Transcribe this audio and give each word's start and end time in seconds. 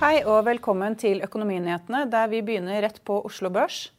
Hei 0.00 0.22
og 0.24 0.46
velkommen 0.46 0.94
til 0.96 1.18
Økonominyhetene, 1.20 2.06
der 2.08 2.30
vi 2.32 2.38
begynner 2.40 2.78
rett 2.80 3.02
på 3.04 3.18
Oslo 3.28 3.50
Børs. 3.52 3.90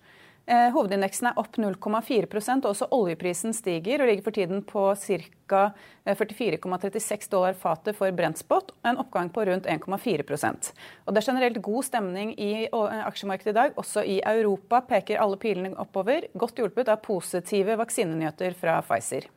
Eh, 0.50 0.72
hovedindeksen 0.74 1.28
er 1.30 1.36
opp 1.38 1.60
0,4% 1.62 2.64
og 2.66 2.72
også 2.72 2.88
oljeprisen 2.98 3.54
stiger 3.54 4.02
og 4.02 4.10
ligger 4.10 4.26
for 4.26 4.34
tiden 4.34 4.64
på 4.66 4.88
ca. 4.98 5.60
44,36 6.10 7.30
dollar 7.30 7.54
fatet 7.54 8.00
for 8.00 8.10
brentspot, 8.18 8.72
en 8.82 8.98
oppgang 9.04 9.30
på 9.30 9.46
rundt 9.46 9.70
1,4% 9.70 10.72
Og 11.06 11.14
Det 11.14 11.22
er 11.22 11.28
generelt 11.28 11.62
god 11.62 11.86
stemning 11.86 12.34
i 12.34 12.66
eh, 12.66 13.04
aksjemarkedet 13.06 13.54
i 13.54 13.60
dag. 13.60 13.78
Også 13.78 14.02
i 14.02 14.18
Europa 14.26 14.82
peker 14.82 15.22
alle 15.22 15.38
pilene 15.38 15.78
oppover, 15.78 16.26
godt 16.34 16.58
hjulpet 16.58 16.90
av 16.90 17.06
positive 17.06 17.78
vaksinenyheter 17.78 18.58
fra 18.58 18.80
Pfizer. 18.82 19.30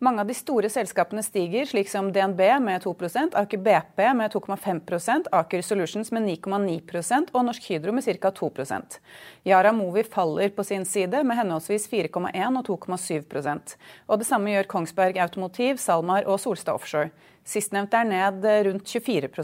Mange 0.00 0.22
av 0.22 0.28
de 0.30 0.34
store 0.38 0.68
selskapene 0.70 1.24
stiger, 1.26 1.64
slik 1.66 1.88
som 1.90 2.12
DNB 2.14 2.38
med 2.62 2.84
2 2.84 2.92
Aker 3.40 3.58
BP 3.58 4.02
med 4.14 4.30
2,5 4.30 5.26
Aker 5.34 5.62
Solutions 5.62 6.12
med 6.14 6.22
9,9% 6.22 7.32
og 7.34 7.44
Norsk 7.48 7.66
Hydro 7.66 7.92
med 7.96 8.06
ca. 8.06 8.30
2% 8.30 9.00
Yara 9.44 9.72
Movi 9.74 10.04
faller 10.06 10.54
på 10.54 10.62
sin 10.64 10.86
side 10.86 11.24
med 11.24 11.40
henholdsvis 11.40 11.88
4,1 11.90 12.60
og 12.60 12.70
2,7 12.70 13.76
Og 14.06 14.18
Det 14.18 14.26
samme 14.26 14.54
gjør 14.54 14.70
Kongsberg 14.70 15.18
Automotiv, 15.18 15.82
SalMar 15.82 16.30
og 16.30 16.38
Solstad 16.38 16.78
Offshore. 16.78 17.10
Sistnevnte 17.44 17.98
er 17.98 18.04
ned 18.04 18.46
rundt 18.70 18.86
24 18.86 19.34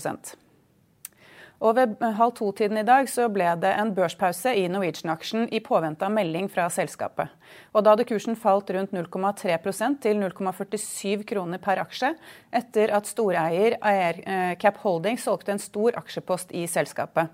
og 1.63 1.77
ved 1.79 2.03
halv 2.19 2.35
to-tiden 2.39 2.79
i 2.81 2.87
dag 2.87 3.09
så 3.11 3.29
ble 3.33 3.47
det 3.63 3.71
en 3.79 3.93
børspause 3.95 4.55
i 4.59 4.67
Norwegian-aksjen 4.73 5.47
i 5.55 5.61
påvente 5.65 6.07
av 6.07 6.13
melding 6.15 6.49
fra 6.53 6.67
selskapet. 6.73 7.31
Og 7.73 7.85
da 7.85 7.95
hadde 7.95 8.07
kursen 8.09 8.39
falt 8.39 8.73
rundt 8.75 8.95
0,3% 8.97 10.01
til 10.03 10.21
0,47 10.21 11.25
kroner 11.31 11.63
per 11.63 11.83
aksje, 11.85 12.15
etter 12.53 12.95
at 12.97 13.09
storeier 13.11 13.79
Aircap 13.81 14.83
Holding 14.85 15.21
solgte 15.21 15.55
en 15.55 15.63
stor 15.63 15.97
aksjepost 16.03 16.53
i 16.53 16.67
selskapet. 16.71 17.31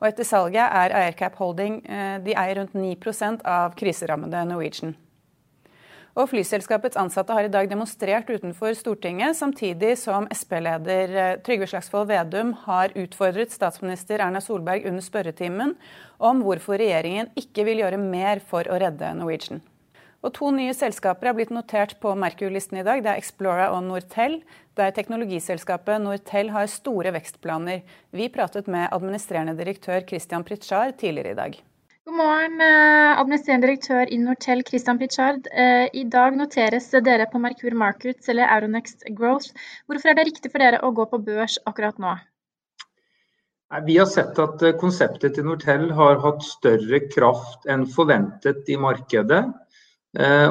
Og 0.00 0.10
etter 0.10 0.28
salget 0.28 0.64
er 0.64 0.98
Aircap 1.04 1.38
Holding 1.40 1.80
eh, 1.84 2.18
de 2.24 2.36
eier 2.36 2.60
rundt 2.60 2.76
9% 2.78 3.44
av 3.48 3.74
kriserammede 3.78 4.46
Norwegian. 4.48 4.94
Og 6.14 6.28
Flyselskapets 6.30 6.98
ansatte 7.00 7.34
har 7.34 7.48
i 7.48 7.50
dag 7.50 7.66
demonstrert 7.66 8.28
utenfor 8.30 8.76
Stortinget, 8.78 9.34
samtidig 9.34 9.96
som 9.98 10.28
Sp-leder 10.30 11.14
eh, 11.18 11.30
Trygve 11.42 11.66
Slagsvold 11.66 12.06
Vedum 12.12 12.52
har 12.68 12.94
utfordret 12.94 13.50
statsminister 13.50 14.22
Erna 14.22 14.42
Solberg 14.42 14.86
under 14.86 15.02
spørretimen 15.02 15.74
om 16.22 16.44
hvorfor 16.46 16.78
regjeringen 16.78 17.32
ikke 17.34 17.66
vil 17.66 17.82
gjøre 17.82 17.98
mer 17.98 18.44
for 18.46 18.70
å 18.70 18.78
redde 18.78 19.10
Norwegian. 19.18 19.64
Og 20.24 20.32
To 20.38 20.54
nye 20.54 20.72
selskaper 20.72 21.28
er 21.32 21.36
blitt 21.36 21.52
notert 21.52 21.98
på 22.00 22.14
Merkur-listen 22.16 22.78
i 22.80 22.86
dag. 22.86 23.02
Det 23.02 23.10
er 23.10 23.20
Explora 23.20 23.68
og 23.74 23.82
Nortel, 23.84 24.38
der 24.78 24.94
teknologiselskapet 24.94 26.00
Nortel 26.00 26.54
har 26.54 26.70
store 26.70 27.12
vekstplaner. 27.18 27.82
Vi 28.14 28.30
pratet 28.32 28.70
med 28.70 28.86
administrerende 28.94 29.58
direktør 29.58 30.06
Christian 30.06 30.46
Pritschar 30.46 30.94
tidligere 30.94 31.34
i 31.34 31.40
dag. 31.42 31.64
God 32.04 32.16
morgen, 32.18 32.60
eh, 32.60 33.18
administrerende 33.18 33.64
direktør 33.64 34.10
i 34.12 34.18
Nortel, 34.20 34.60
Christian 34.68 34.98
Pichard. 35.00 35.46
Eh, 35.50 35.86
I 35.96 36.02
dag 36.12 36.34
noteres 36.36 36.90
dere 37.06 37.24
på 37.32 37.38
Merkur 37.40 37.72
Markets 37.80 38.28
eller 38.28 38.44
Euronext 38.44 39.06
Growth. 39.16 39.54
Hvorfor 39.88 40.10
er 40.10 40.18
det 40.18 40.26
riktig 40.26 40.50
for 40.52 40.60
dere 40.60 40.82
å 40.84 40.90
gå 40.92 41.06
på 41.08 41.22
børs 41.24 41.54
akkurat 41.64 41.96
nå? 42.04 42.10
Vi 43.86 43.96
har 43.96 44.04
sett 44.04 44.36
at 44.38 44.60
eh, 44.62 44.74
konseptet 44.76 45.38
til 45.38 45.46
Nortel 45.48 45.86
har 45.96 46.20
hatt 46.20 46.44
større 46.44 47.00
kraft 47.06 47.64
enn 47.72 47.86
forventet 47.88 48.68
i 48.68 48.76
markedet. 48.76 49.46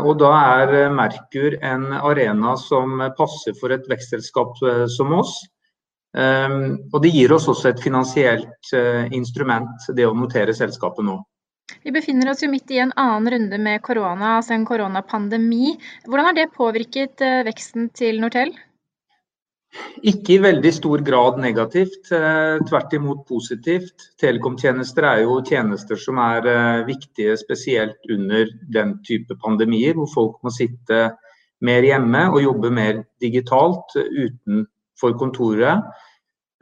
Og 0.04 0.18
da 0.20 0.32
er 0.60 0.90
Merkur 0.92 1.54
en 1.64 1.86
arena 1.94 2.56
som 2.58 2.98
passer 3.16 3.54
for 3.62 3.72
et 3.72 3.86
vekstselskap 3.88 4.58
som 4.92 5.14
oss. 5.16 5.38
Og 6.18 6.98
det 7.06 7.14
gir 7.14 7.32
oss 7.32 7.48
også 7.48 7.70
et 7.70 7.80
finansielt 7.80 8.74
instrument, 9.16 9.88
det 9.96 10.10
å 10.10 10.18
notere 10.18 10.58
selskapet 10.58 11.08
nå. 11.08 11.22
Vi 11.84 11.92
befinner 11.92 12.32
oss 12.32 12.44
jo 12.44 12.50
midt 12.52 12.72
i 12.72 12.80
en 12.84 12.92
annen 13.00 13.30
runde 13.32 13.58
med 13.60 13.82
korona, 13.84 14.38
altså 14.38 14.56
en 14.56 14.66
koronapandemi. 14.68 15.74
Hvordan 16.06 16.30
har 16.30 16.38
det 16.38 16.52
påvirket 16.56 17.24
eh, 17.24 17.42
veksten 17.48 17.90
til 17.96 18.20
Nortel? 18.24 18.52
Ikke 20.06 20.36
i 20.36 20.42
veldig 20.44 20.72
stor 20.76 21.02
grad 21.08 21.40
negativt, 21.42 22.12
eh, 22.14 22.60
tvert 22.70 22.96
imot 22.96 23.24
positivt. 23.30 24.10
Telekomtjenester 24.22 25.08
er 25.10 25.24
jo 25.24 25.40
tjenester 25.48 26.00
som 26.00 26.20
er 26.24 26.50
eh, 26.52 26.86
viktige 26.88 27.38
spesielt 27.40 28.12
under 28.12 28.52
den 28.76 28.98
type 29.08 29.40
pandemier, 29.44 29.96
hvor 29.98 30.12
folk 30.14 30.40
må 30.44 30.54
sitte 30.54 31.06
mer 31.64 31.88
hjemme 31.88 32.26
og 32.34 32.44
jobbe 32.44 32.74
mer 32.76 33.06
digitalt 33.24 33.96
utenfor 33.96 35.16
kontoret. 35.20 35.94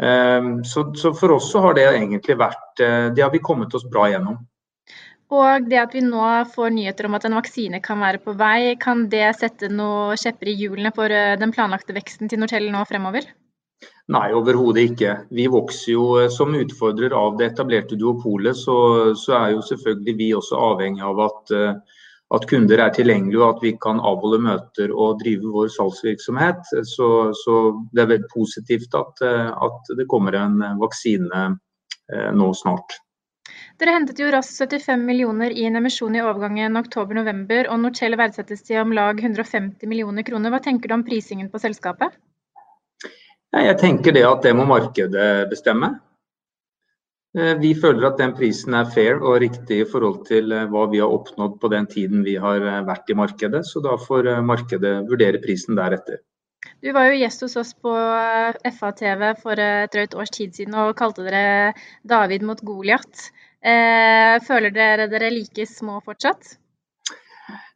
Så, 0.01 0.81
for 1.13 1.35
oss 1.35 1.51
så 1.53 1.59
har 1.61 1.75
det 1.77 1.83
egentlig 1.85 2.33
vært 2.39 2.79
Det 3.13 3.21
har 3.21 3.29
vi 3.29 3.41
kommet 3.41 3.75
oss 3.77 3.83
bra 3.85 4.07
gjennom. 4.09 4.39
Og 5.31 5.67
det 5.71 5.79
at 5.79 5.93
vi 5.95 6.01
nå 6.03 6.23
får 6.51 6.73
nyheter 6.75 7.07
om 7.07 7.15
at 7.15 7.25
en 7.27 7.37
vaksine 7.37 7.79
kan 7.83 8.01
være 8.03 8.19
på 8.23 8.33
vei, 8.39 8.75
kan 8.79 9.05
det 9.11 9.29
sette 9.39 9.69
noe 9.71 10.17
kjepper 10.19 10.51
i 10.51 10.57
hjulene 10.59 10.91
for 10.95 11.13
eh, 11.13 11.37
den 11.39 11.53
planlagte 11.55 11.95
veksten 11.95 12.31
til 12.31 12.41
Nortel 12.41 12.67
nå 12.73 12.83
fremover? 12.89 13.29
Nei, 14.11 14.25
overhodet 14.35 14.89
ikke. 14.89 15.13
Vi 15.31 15.45
vokser 15.51 15.93
jo 15.93 16.07
eh, 16.19 16.27
som 16.35 16.51
utfordrer 16.57 17.15
av 17.15 17.37
det 17.39 17.53
etablerte 17.53 17.95
duopolet, 17.95 18.59
så, 18.59 18.75
så 19.15 19.37
er 19.37 19.53
jo 19.55 19.61
selvfølgelig 19.69 20.15
vi 20.19 20.27
også 20.35 20.59
avhengig 20.59 21.05
av 21.07 21.21
at, 21.23 21.53
eh, 21.55 22.01
at, 22.35 22.47
kunder 22.51 22.83
er 22.83 22.91
tilgjengelige 22.97 23.39
og 23.39 23.53
at 23.53 23.63
vi 23.63 23.71
kan 23.85 24.03
avholde 24.03 24.41
møter 24.49 24.91
og 24.91 25.21
drive 25.23 25.53
vår 25.53 25.71
salgsvirksomhet. 25.77 26.73
Så, 26.91 27.07
så 27.45 27.61
det 27.95 28.03
er 28.03 28.11
veldig 28.17 28.33
positivt 28.35 28.99
at, 28.99 29.23
at 29.23 29.95
det 29.95 30.09
kommer 30.11 30.35
en 30.39 30.59
vaksine 30.83 31.47
nå 32.35 32.49
snart. 32.59 32.99
Dere 33.81 33.95
hentet 33.95 34.19
jo 34.21 34.27
raskt 34.29 34.59
75 34.61 35.01
millioner 35.07 35.53
i 35.57 35.63
en 35.65 35.79
emisjon 35.79 36.13
i 36.13 36.21
overgangen 36.21 36.77
oktober-november, 36.77 37.65
og 37.73 37.79
Nortel 37.81 38.13
verdsettes 38.19 38.61
til 38.67 38.77
om 38.83 38.93
lag 38.93 39.17
150 39.17 39.89
millioner 39.89 40.27
kroner. 40.27 40.53
Hva 40.53 40.59
tenker 40.61 40.91
du 40.91 40.99
om 40.99 41.05
prisingen 41.07 41.49
på 41.49 41.57
selskapet? 41.63 42.13
Jeg 43.57 43.79
tenker 43.81 44.13
det 44.13 44.23
at 44.27 44.45
det 44.45 44.53
må 44.55 44.67
markedet 44.69 45.49
bestemme. 45.49 45.95
Eh, 47.39 47.55
vi 47.63 47.73
føler 47.73 48.09
at 48.11 48.21
den 48.21 48.37
prisen 48.37 48.77
er 48.77 48.89
fair 48.91 49.17
og 49.17 49.39
riktig 49.41 49.81
i 49.81 49.89
forhold 49.89 50.25
til 50.29 50.51
eh, 50.53 50.69
hva 50.69 50.85
vi 50.91 51.01
har 51.01 51.11
oppnådd 51.17 51.57
på 51.61 51.73
den 51.73 51.89
tiden 51.89 52.25
vi 52.27 52.37
har 52.43 52.61
eh, 52.61 52.81
vært 52.85 53.09
i 53.09 53.17
markedet, 53.17 53.65
så 53.65 53.81
da 53.81 53.97
får 53.97 54.33
markedet 54.45 54.97
vurdere 55.09 55.41
prisen 55.41 55.79
deretter. 55.79 56.21
Du 56.83 56.91
var 56.93 57.09
jo 57.09 57.17
gjest 57.17 57.41
hos 57.47 57.57
oss 57.57 57.71
på 57.73 57.91
FA-TV 58.77 59.31
for 59.41 59.57
et 59.57 59.93
drøyt 59.93 60.13
års 60.13 60.33
tid 60.35 60.53
siden 60.53 60.75
og 60.77 60.93
kalte 60.99 61.25
dere 61.25 61.71
David 62.05 62.45
mot 62.45 62.61
Goliat. 62.61 63.31
Eh, 63.61 64.39
føler 64.41 64.73
dere 64.73 65.05
dere 65.11 65.29
like 65.29 65.67
små 65.69 65.99
fortsatt? 66.01 66.55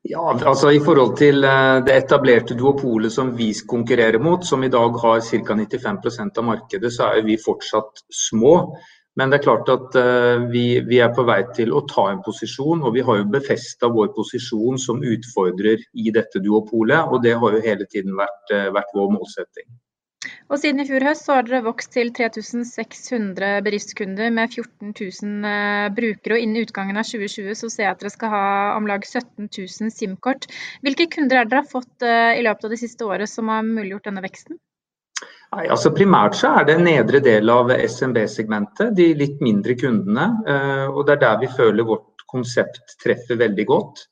Ja, 0.06 0.24
altså 0.34 0.72
I 0.74 0.82
forhold 0.82 1.16
til 1.18 1.46
eh, 1.46 1.78
det 1.86 1.94
etablerte 1.94 2.58
duopolet 2.58 3.14
som 3.14 3.32
vi 3.38 3.52
konkurrerer 3.70 4.22
mot, 4.22 4.46
som 4.46 4.64
i 4.66 4.72
dag 4.74 4.98
har 5.04 5.22
ca. 5.22 5.58
95% 5.62 6.42
av 6.42 6.48
markedet, 6.50 6.94
så 6.94 7.12
er 7.14 7.26
vi 7.26 7.38
fortsatt 7.42 8.06
små. 8.10 8.58
Men 9.16 9.32
det 9.32 9.38
er 9.40 9.46
klart 9.46 9.70
at 9.72 9.94
vi, 10.52 10.82
vi, 10.84 10.98
er 11.00 11.14
på 11.16 11.24
vei 11.24 11.38
til 11.56 11.70
å 11.72 11.86
ta 11.88 12.10
en 12.12 12.20
posisjon, 12.26 12.82
og 12.84 12.98
vi 12.98 13.04
har 13.08 13.22
jo 13.22 13.30
befesta 13.32 13.88
vår 13.88 14.10
posisjon 14.18 14.76
som 14.76 15.00
utfordrer 15.00 15.86
i 15.96 16.12
dette 16.12 16.42
duopolet. 16.44 17.08
Og 17.08 17.24
det 17.24 17.38
har 17.40 17.56
jo 17.56 17.64
hele 17.64 17.88
tiden 17.88 18.18
vært, 18.20 18.52
vært 18.76 18.92
vår 18.98 19.14
målsetting. 19.16 19.70
Og 20.50 20.60
Siden 20.62 20.82
i 20.82 20.86
fjor 20.88 21.04
høst 21.06 21.26
så 21.26 21.38
har 21.38 21.48
dere 21.48 21.64
vokst 21.66 21.92
til 21.96 22.12
3600 22.14 23.64
bedriftskunder 23.66 24.30
med 24.34 24.54
14 24.54 24.94
000 24.94 25.48
eh, 25.50 25.88
brukere. 25.98 26.38
og 26.38 26.44
Innen 26.44 26.66
utgangen 26.66 27.00
av 27.02 27.08
2020 27.08 27.58
så 27.58 27.70
ser 27.72 27.88
jeg 27.88 27.96
at 27.96 28.04
dere 28.04 28.14
skal 28.14 28.34
ha 28.34 28.46
om 28.76 28.90
lag 28.90 29.06
17 29.06 29.50
000 29.50 29.92
SIM-kort. 29.96 30.48
Hvilke 30.86 31.10
kunder 31.16 31.42
er 31.42 31.50
dere 31.50 31.64
har 31.64 31.72
fått 31.72 32.06
eh, 32.06 32.38
i 32.38 32.46
løpet 32.46 32.68
av 32.68 32.76
det 32.76 32.82
siste 32.82 33.08
året 33.10 33.32
som 33.32 33.50
har 33.54 33.66
muliggjort 33.66 34.10
denne 34.12 34.24
veksten? 34.26 34.60
Nei, 35.56 35.66
altså 35.72 35.94
Primært 35.96 36.38
så 36.38 36.52
er 36.60 36.68
det 36.68 36.80
nedre 36.84 37.22
del 37.24 37.50
av 37.50 37.72
SMB-segmentet, 37.74 38.94
de 38.98 39.12
litt 39.18 39.42
mindre 39.46 39.78
kundene. 39.80 40.28
Eh, 40.46 40.86
og 40.92 41.08
Det 41.08 41.18
er 41.18 41.24
der 41.26 41.42
vi 41.42 41.54
føler 41.58 41.88
vårt 41.88 42.28
konsept 42.30 43.00
treffer 43.02 43.40
veldig 43.40 43.66
godt. 43.70 44.10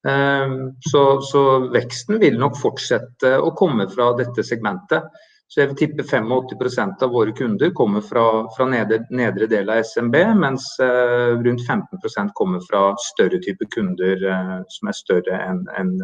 Så, 0.00 1.00
så 1.28 1.40
veksten 1.74 2.16
vil 2.22 2.38
nok 2.40 2.54
fortsette 2.56 3.34
å 3.36 3.50
komme 3.52 3.84
fra 3.92 4.06
dette 4.16 4.40
segmentet. 4.48 5.04
Så 5.50 5.64
jeg 5.64 5.72
vil 5.72 5.78
tippe 5.80 6.04
85% 6.06 7.02
av 7.02 7.10
våre 7.10 7.34
kunder 7.34 7.72
kommer 7.74 8.04
fra, 8.06 8.24
fra 8.54 8.68
nedre, 8.70 9.00
nedre, 9.10 9.48
del 9.50 9.72
av 9.74 9.82
SMB, 9.82 10.16
mens 10.38 10.68
eh, 10.78 11.32
rundt 11.42 11.64
15% 11.66 12.30
kommer 12.38 12.62
fra 12.68 12.92
større 13.10 13.40
type 13.42 13.66
kunder 13.74 14.22
eh, 14.30 14.58
som 14.70 14.92
er 14.92 14.98
større 14.98 15.40
enn 15.48 15.64
en 15.74 15.96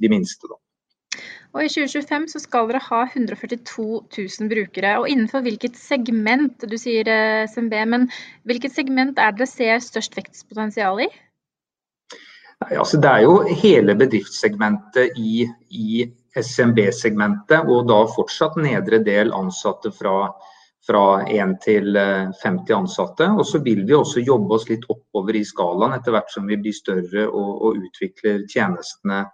de 0.00 0.08
minste. 0.10 0.48
Da. 0.48 0.56
Og 1.54 1.62
I 1.62 1.68
2025 1.70 2.24
så 2.32 2.40
skal 2.42 2.66
dere 2.70 2.80
ha 2.88 3.02
142 3.06 3.84
000 4.16 4.48
brukere. 4.50 4.96
og 4.98 5.06
Innenfor 5.10 5.44
hvilket 5.44 5.78
segment, 5.78 6.64
du 6.66 6.74
sier 6.80 7.06
eh, 7.10 7.44
SMB, 7.46 7.76
men 7.92 8.08
hvilket 8.48 8.74
segment 8.74 9.20
er 9.22 9.36
dere 9.36 9.46
ser 9.46 9.84
størst 9.84 10.18
vekstpotensial 10.18 11.04
i? 11.06 11.08
Nei, 12.64 12.72
altså 12.80 12.98
det 13.02 13.10
er 13.10 13.22
jo 13.26 13.38
hele 13.62 13.94
bedriftssegmentet 13.98 15.18
i, 15.20 15.46
i 15.70 16.06
SMB-segmentet, 16.34 17.68
og 17.70 17.86
da 17.88 18.00
fortsatt 18.10 18.58
nedre 18.60 19.00
del 19.06 19.32
ansatte 19.36 19.92
fra, 19.94 20.28
fra 20.86 21.04
1 21.30 21.54
til 21.62 21.94
50 21.94 22.42
eh, 22.42 22.76
ansatte. 22.78 23.30
Og 23.38 23.46
så 23.46 23.62
vil 23.64 23.84
vi 23.86 23.96
også 23.96 24.24
jobbe 24.24 24.58
oss 24.58 24.68
litt 24.70 24.86
oppover 24.90 25.38
i 25.38 25.44
skalaen 25.46 25.96
etter 25.96 26.16
hvert 26.16 26.34
som 26.34 26.50
vi 26.50 26.58
blir 26.60 26.76
større 26.76 27.28
og, 27.30 27.50
og 27.68 27.80
utvikler 27.86 28.44
tjenestene 28.50 29.24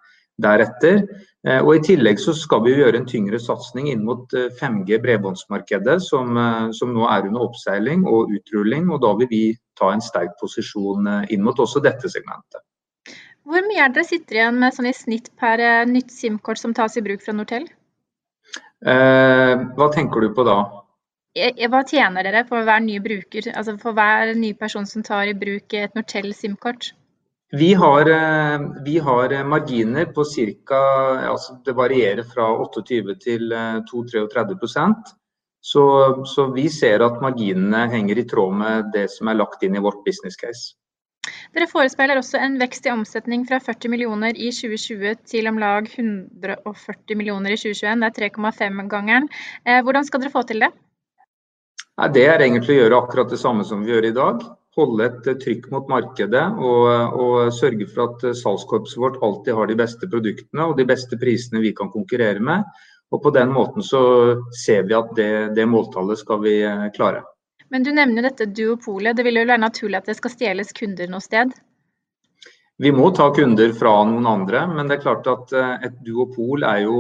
deretter. 0.41 1.03
Eh, 1.49 1.61
og 1.61 1.75
I 1.79 1.85
tillegg 1.89 2.21
så 2.21 2.37
skal 2.37 2.65
vi 2.67 2.77
gjøre 2.77 3.01
en 3.01 3.09
tyngre 3.09 3.41
satsing 3.41 3.89
inn 3.93 4.05
mot 4.05 4.29
5G 4.61 4.97
eh, 4.99 5.05
bredbåndsmarkedet, 5.05 6.01
som, 6.05 6.37
som, 6.77 6.93
nå 6.97 7.09
er 7.09 7.31
under 7.31 7.49
oppseiling 7.49 8.05
og 8.09 8.33
utrulling. 8.37 8.93
og 8.93 9.01
Da 9.07 9.15
vil 9.23 9.33
vi 9.33 9.45
ta 9.81 9.95
en 9.95 10.05
sterk 10.05 10.37
posisjon 10.41 11.09
inn 11.33 11.47
mot 11.47 11.65
også 11.65 11.81
dette 11.81 12.13
segmentet. 12.13 12.61
Hvor 13.51 13.67
mye 13.67 13.83
er 13.83 13.91
dere 13.95 14.07
sitter 14.07 14.39
igjen 14.39 14.59
med 14.63 14.75
sånn 14.77 14.89
i 14.91 14.95
snitt 14.95 15.33
per 15.41 15.63
eh, 15.65 15.87
nytt 15.89 16.13
SIM-kort 16.15 16.61
som 16.61 16.75
tas 16.77 16.95
i 16.99 17.03
bruk 17.03 17.25
fra 17.25 17.35
Nortel? 17.35 17.67
Eh, 18.87 19.55
hva 19.77 19.89
tenker 19.95 20.23
du 20.23 20.31
på 20.37 20.45
da? 20.47 20.61
Hva 21.35 21.81
tjener 21.87 22.27
dere 22.27 22.45
for 22.47 22.67
hver 22.67 22.81
ny 22.85 22.99
bruker, 23.03 23.51
altså 23.55 23.77
for 23.83 23.95
hver 23.95 24.33
ny 24.39 24.53
person 24.59 24.87
som 24.87 25.03
tar 25.07 25.31
i 25.31 25.37
bruk 25.39 25.75
et 25.79 25.95
Nortel 25.99 26.31
SIM-kort? 26.35 26.93
Vi 27.51 27.73
har, 27.75 28.07
eh, 28.15 28.67
vi 28.87 28.99
har, 29.03 29.35
marginer 29.45 30.07
på 30.15 30.25
ca. 30.25 30.83
Altså 31.33 31.59
det 31.67 31.75
varierer 31.75 32.23
fra 32.23 32.47
28 32.55 33.17
til 33.25 33.51
32-33 33.91 35.17
så, 35.61 35.85
så 36.25 36.47
vi 36.55 36.69
ser 36.73 37.03
at 37.05 37.21
marginene 37.21 37.89
henger 37.93 38.23
i 38.23 38.29
tråd 38.29 38.55
med 38.63 38.93
det 38.95 39.09
som 39.13 39.29
er 39.29 39.43
lagt 39.43 39.63
inn 39.67 39.77
i 39.77 39.83
vårt 39.83 40.05
business 40.07 40.39
case. 40.41 40.77
Dere 41.55 41.67
forespeiler 41.67 42.21
også 42.21 42.39
en 42.41 42.55
vekst 42.61 42.87
i 42.87 42.93
omsetning 42.93 43.43
fra 43.49 43.59
40 43.61 43.91
millioner 43.93 44.37
i 44.39 44.53
2020 44.55 45.19
til 45.29 45.49
om 45.51 45.59
lag 45.61 45.89
140 45.89 47.19
millioner 47.19 47.53
i 47.53 47.59
2021. 47.59 48.05
Det 48.05 48.09
er 48.09 48.31
3,5-gangeren. 48.31 49.27
Eh, 49.67 49.81
hvordan 49.85 50.07
skal 50.07 50.23
dere 50.23 50.33
få 50.33 50.45
til 50.49 50.65
det? 50.65 50.71
Det 52.15 52.23
er 52.25 52.41
egentlig 52.41 52.77
å 52.77 52.81
gjøre 52.85 53.01
akkurat 53.03 53.35
det 53.35 53.41
samme 53.43 53.67
som 53.69 53.83
vi 53.85 53.93
gjør 53.93 54.09
i 54.09 54.15
dag. 54.17 54.47
Holde 54.79 55.09
et 55.11 55.29
eh, 55.29 55.41
trykk 55.43 55.69
mot 55.75 55.91
markedet 55.93 56.47
og, 56.57 56.87
og 57.21 57.53
sørge 57.59 57.91
for 57.91 58.07
at 58.07 58.25
eh, 58.31 58.39
salgskorpset 58.41 59.03
vårt 59.03 59.19
alltid 59.27 59.59
har 59.59 59.69
de 59.69 59.77
beste 59.83 60.09
produktene 60.09 60.71
og 60.71 60.79
de 60.79 60.87
beste 60.89 61.19
prisene 61.21 61.61
vi 61.67 61.75
kan 61.77 61.93
konkurrere 61.93 62.41
med. 62.41 62.65
Og 63.11 63.21
På 63.27 63.35
den 63.35 63.51
måten 63.53 63.83
så 63.83 64.01
ser 64.55 64.87
vi 64.87 64.95
at 64.95 65.13
det, 65.19 65.33
det 65.59 65.67
måltallet 65.67 66.23
skal 66.23 66.41
vi 66.47 66.61
klare. 66.95 67.27
Men 67.71 67.87
du 67.87 67.93
nevner 67.95 68.23
jo 68.23 68.29
dette 68.29 68.47
duopolet. 68.51 69.17
Det 69.17 69.25
vil 69.27 69.41
jo 69.41 69.47
være 69.47 69.63
naturlig 69.63 70.01
at 70.01 70.09
det 70.11 70.17
skal 70.19 70.33
stjeles 70.35 70.73
kunder 70.77 71.11
noe 71.11 71.23
sted? 71.23 71.53
Vi 72.81 72.91
må 72.97 73.11
ta 73.13 73.29
kunder 73.37 73.75
fra 73.77 73.93
noen 74.09 74.27
andre, 74.27 74.65
men 74.71 74.89
det 74.89 74.99
er 74.99 75.05
klart 75.05 75.29
at 75.29 75.53
eh, 75.53 75.87
et 75.91 76.01
duopol 76.07 76.65
er 76.65 76.81
jo 76.87 76.97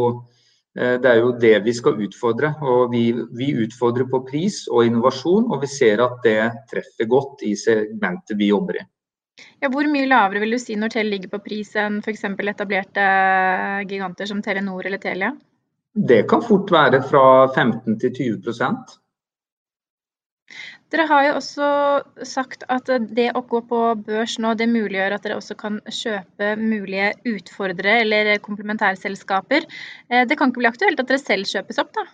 eh, 0.76 0.98
det 1.00 1.08
er 1.08 1.22
jo 1.22 1.32
det 1.40 1.54
vi 1.64 1.74
skal 1.74 2.02
utfordre. 2.04 2.52
og 2.60 2.92
vi, 2.92 3.04
vi, 3.38 3.50
utfordrer 3.64 4.06
på 4.12 4.22
pris 4.28 4.66
og 4.68 4.84
innovasjon, 4.86 5.48
og 5.48 5.64
vi 5.64 5.70
ser 5.72 6.04
at 6.04 6.20
det 6.26 6.40
treffer 6.70 7.08
godt 7.08 7.46
i 7.48 7.54
segmentet 7.56 8.36
vi 8.36 8.52
jobber 8.52 8.82
i. 8.82 8.86
Ja, 9.60 9.70
hvor 9.72 9.88
mye 9.88 10.08
lavere 10.08 10.44
vil 10.44 10.52
du 10.52 10.60
si 10.60 10.76
Nortel 10.76 11.08
ligger 11.08 11.32
på 11.32 11.40
pris 11.48 11.72
enn 11.80 12.02
f.eks. 12.04 12.26
etablerte 12.28 13.06
giganter 13.88 14.28
som 14.28 14.44
Telenor 14.44 14.84
eller 14.84 15.00
Telia? 15.00 15.32
Det 15.96 16.26
kan 16.28 16.44
fort 16.44 16.70
være 16.70 17.00
fra 17.02 17.24
15 17.56 17.96
til 18.04 18.12
20 18.36 18.99
dere 20.90 21.06
har 21.06 21.26
jo 21.26 21.34
også 21.38 21.66
sagt 22.26 22.64
at 22.68 22.88
det 23.14 23.28
å 23.38 23.42
gå 23.46 23.60
på 23.70 23.80
børs 24.06 24.38
nå, 24.42 24.54
det 24.58 24.66
muliggjør 24.70 25.14
at 25.16 25.26
dere 25.26 25.38
også 25.38 25.56
kan 25.58 25.78
kjøpe 25.86 26.54
mulige 26.58 27.12
utfordrere 27.30 28.00
eller 28.04 28.32
komplementærselskaper. 28.42 29.68
Eh, 30.10 30.24
det 30.26 30.38
kan 30.38 30.50
ikke 30.50 30.64
bli 30.64 30.72
aktuelt 30.72 31.02
at 31.02 31.10
dere 31.10 31.22
selv 31.22 31.50
kjøpes 31.50 31.78
opp, 31.82 31.94
da? 31.94 32.08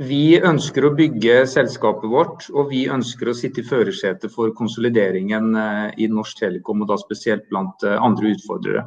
Vi 0.00 0.38
ønsker 0.38 0.86
å 0.86 0.92
bygge 0.96 1.42
selskapet 1.50 2.08
vårt, 2.08 2.46
og 2.54 2.70
vi 2.70 2.86
ønsker 2.88 3.28
å 3.28 3.36
sitte 3.36 3.60
i 3.60 3.66
førersetet 3.66 4.32
for 4.32 4.52
konsolideringen 4.56 5.56
eh, 5.60 5.88
i 6.00 6.08
Norsk 6.08 6.44
Telekom, 6.44 6.84
og 6.84 6.92
da 6.92 7.00
spesielt 7.00 7.48
blant 7.50 7.84
eh, 7.84 7.96
andre 8.00 8.32
utfordrere. 8.36 8.86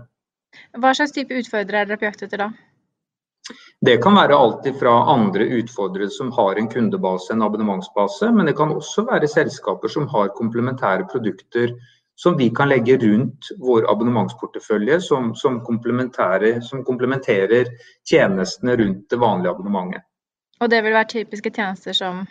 Hva 0.78 0.94
slags 0.94 1.14
type 1.14 1.36
utfordrere 1.38 1.84
er 1.84 1.92
dere 1.92 2.02
på 2.02 2.08
jakt 2.08 2.26
etter 2.26 2.46
da? 2.46 2.50
Det 3.84 3.98
kan 4.04 4.16
være 4.16 4.36
alt 4.40 4.68
fra 4.80 4.92
andre 5.12 5.44
utfordrere 5.60 6.10
som 6.10 6.30
har 6.32 6.56
en 6.56 6.70
kundebase, 6.72 7.34
en 7.34 7.42
abonnementsbase, 7.44 8.30
men 8.32 8.48
det 8.48 8.56
kan 8.56 8.72
også 8.72 9.04
være 9.10 9.28
selskaper 9.28 9.92
som 9.92 10.08
har 10.08 10.32
komplementære 10.38 11.10
produkter 11.12 11.74
som 12.16 12.38
vi 12.38 12.50
kan 12.56 12.70
legge 12.70 12.98
rundt 13.02 13.50
vår 13.60 13.92
abonnementsportefølje, 13.92 15.02
som, 15.02 15.36
som, 15.36 15.66
komplementerer 15.66 17.66
tjenestene 18.10 18.78
rundt 18.78 19.10
det 19.10 19.20
vanlige 19.20 19.52
abonnementet. 19.52 20.02
Og 20.62 20.72
det 20.72 20.84
vil 20.84 20.94
være 20.94 21.10
typiske 21.18 21.52
tjenester 21.52 21.94
som 21.98 22.28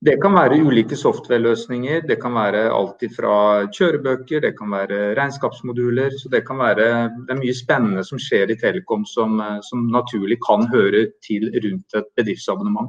det 0.00 0.14
kan 0.22 0.32
være 0.32 0.56
ulike 0.64 0.96
software-løsninger. 0.96 2.06
Det 2.08 2.16
kan 2.22 2.32
være 2.32 2.62
alt 2.72 3.02
fra 3.12 3.34
kjørebøker, 3.68 4.40
det 4.40 4.54
kan 4.56 4.70
være 4.72 5.10
regnskapsmoduler. 5.18 6.14
Så 6.16 6.30
det 6.32 6.40
kan 6.46 6.56
være 6.62 6.86
det 7.26 7.34
er 7.34 7.40
mye 7.42 7.56
spennende 7.56 8.04
som 8.08 8.20
skjer 8.20 8.48
i 8.48 8.56
Telekom 8.62 9.04
som, 9.04 9.36
som 9.66 9.90
naturlig 9.92 10.38
kan 10.46 10.64
høre 10.72 11.10
til 11.26 11.50
rundt 11.52 12.00
et 12.00 12.08
bedriftsabonnement. 12.16 12.88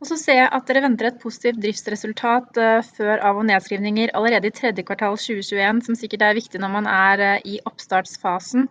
Og 0.00 0.08
så 0.08 0.16
ser 0.20 0.38
jeg 0.38 0.48
at 0.52 0.64
dere 0.68 0.82
venter 0.84 1.10
et 1.10 1.20
positivt 1.20 1.60
driftsresultat 1.60 2.58
uh, 2.60 2.80
før 2.96 3.20
av- 3.20 3.40
og 3.40 3.46
nedskrivninger 3.48 4.12
allerede 4.16 4.48
i 4.48 4.56
tredje 4.56 4.84
kvartal 4.84 5.16
2021, 5.20 5.84
som 5.86 5.96
sikkert 5.98 6.24
er 6.24 6.36
viktig 6.40 6.60
når 6.60 6.72
man 6.72 6.88
er 6.88 7.24
uh, 7.24 7.44
i 7.44 7.58
oppstartsfasen. 7.68 8.68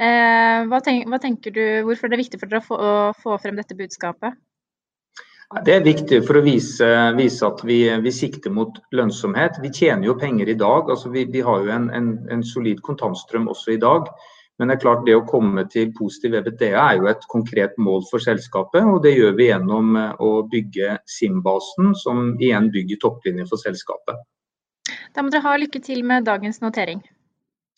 Hva, 0.00 0.80
tenk, 0.84 1.04
hva, 1.08 1.20
tenker 1.20 1.52
du, 1.52 1.64
Hvorfor 1.84 2.08
er 2.08 2.16
det 2.16 2.24
viktig 2.24 2.40
for 2.40 2.52
dere 2.52 2.64
å 2.64 3.12
få 3.20 3.36
frem 3.44 3.60
dette 3.60 3.76
budskapet? 3.76 4.36
Det 5.62 5.70
er 5.70 5.84
viktig 5.84 6.18
for 6.26 6.40
å 6.40 6.42
vise, 6.42 6.86
vise 7.14 7.46
at 7.46 7.60
vi, 7.62 7.78
vi, 8.02 8.12
sikter 8.12 8.50
mot 8.50 8.78
lønnsomhet. 8.96 9.60
Vi 9.62 9.70
tjener 9.70 10.08
jo 10.08 10.16
penger 10.18 10.50
i 10.50 10.56
dag. 10.58 10.90
altså 10.90 11.12
Vi, 11.14 11.24
vi 11.30 11.42
har 11.46 11.62
jo 11.62 11.70
en, 11.70 11.90
en, 11.94 12.08
en, 12.32 12.42
solid 12.42 12.80
kontantstrøm 12.82 13.46
også 13.52 13.76
i 13.76 13.80
dag. 13.82 14.08
Men 14.58 14.70
det 14.70 14.76
er 14.76 14.82
klart 14.82 15.04
det 15.06 15.14
å 15.18 15.24
komme 15.26 15.64
til 15.70 15.92
positiv 15.98 16.34
EBITDA 16.38 16.72
er 16.78 16.98
jo 16.98 17.08
et 17.10 17.26
konkret 17.30 17.74
mål 17.78 18.02
for 18.10 18.22
selskapet. 18.22 18.82
og 18.82 19.02
Det 19.06 19.14
gjør 19.14 19.34
vi 19.38 19.48
gjennom 19.50 19.96
eh, 19.98 20.22
å 20.22 20.44
bygge 20.50 20.96
SIM-basen, 21.10 21.94
som 21.98 22.32
igjen 22.38 22.70
bygger 22.74 23.02
topplinjer 23.02 23.50
for 23.50 23.62
selskapet. 23.62 24.22
Da 25.14 25.22
må 25.22 25.30
dere 25.30 25.46
ha 25.46 25.54
lykke 25.58 25.82
til 25.82 26.02
med 26.06 26.26
dagens 26.26 26.62
notering. 26.62 27.02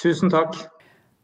Tusen 0.03 0.33
takk. 0.33 0.57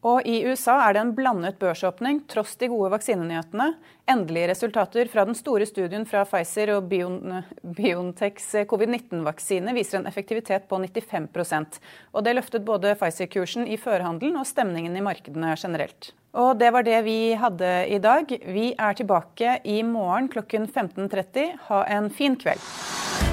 Og 0.03 0.25
i 0.27 0.41
USA 0.43 0.75
er 0.83 0.95
det 0.95 1.01
en 1.01 1.13
blandet 1.15 1.59
børsåpning, 1.61 2.25
tross 2.27 2.57
de 2.59 2.67
gode 2.71 2.91
vaksinenyhetene. 2.91 3.69
Endelige 4.11 4.49
resultater 4.51 5.07
fra 5.11 5.23
den 5.23 5.37
store 5.39 5.67
studien 5.69 6.03
fra 6.07 6.25
Pfizer 6.27 6.73
og 6.75 6.89
Biontechs 6.91 8.49
covid-19-vaksine 8.67 9.75
viser 9.77 10.01
en 10.01 10.09
effektivitet 10.09 10.67
på 10.67 10.81
95% 10.83 11.79
Og 12.11 12.23
Det 12.23 12.35
løftet 12.35 12.65
både 12.67 12.97
Pfizer-kursen 12.99 13.63
i 13.67 13.79
førhandelen 13.79 14.41
og 14.41 14.49
stemningen 14.49 14.97
i 14.99 15.05
markedene 15.05 15.55
generelt. 15.55 16.11
Og 16.33 16.57
det 16.59 16.73
var 16.73 16.83
det 16.83 16.99
vi 17.05 17.33
hadde 17.39 17.71
i 17.87 18.01
dag. 18.01 18.27
Vi 18.27 18.73
er 18.73 18.97
tilbake 18.97 19.59
i 19.63 19.83
morgen 19.87 20.27
klokken 20.33 20.67
15.30. 20.67 21.53
Ha 21.69 21.85
en 21.95 22.09
fin 22.09 22.35
kveld. 22.35 23.32